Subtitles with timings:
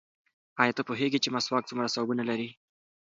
[0.61, 2.49] ایا ته پوهېږې چې مسواک څومره ثوابونه لري؟